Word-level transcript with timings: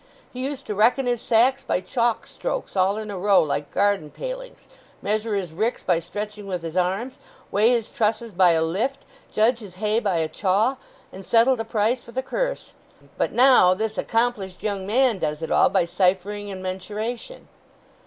He 0.33 0.43
used 0.45 0.65
to 0.65 0.73
reckon 0.73 1.05
his 1.05 1.21
sacks 1.21 1.61
by 1.61 1.79
chalk 1.79 2.25
strokes 2.25 2.75
all 2.75 2.97
in 2.97 3.11
a 3.11 3.19
row 3.19 3.39
like 3.43 3.69
garden 3.69 4.09
palings, 4.09 4.67
measure 4.99 5.35
his 5.35 5.51
ricks 5.51 5.83
by 5.83 5.99
stretching 5.99 6.47
with 6.47 6.63
his 6.63 6.75
arms, 6.75 7.19
weigh 7.51 7.69
his 7.69 7.87
trusses 7.87 8.31
by 8.31 8.53
a 8.53 8.63
lift, 8.63 9.05
judge 9.31 9.59
his 9.59 9.75
hay 9.75 9.99
by 9.99 10.17
a 10.17 10.27
chaw, 10.27 10.77
and 11.13 11.23
settle 11.23 11.55
the 11.55 11.63
price 11.63 12.07
with 12.07 12.17
a 12.17 12.23
curse. 12.23 12.73
But 13.19 13.31
now 13.33 13.75
this 13.75 13.95
accomplished 13.95 14.63
young 14.63 14.87
man 14.87 15.19
does 15.19 15.43
it 15.43 15.51
all 15.51 15.69
by 15.69 15.85
ciphering 15.85 16.49
and 16.49 16.63
mensuration. 16.63 17.47